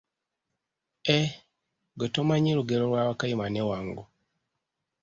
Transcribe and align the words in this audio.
Eh, 1.17 1.29
ggwe 1.95 2.07
tomanyi 2.13 2.51
lugero 2.57 2.83
lwa 2.89 3.01
wakayima 3.07 3.45
ne 3.49 3.61
wango. 3.69 4.03